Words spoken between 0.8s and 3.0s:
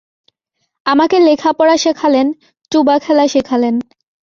আমাকে লেখা-পড়া শেখালেন, টুবা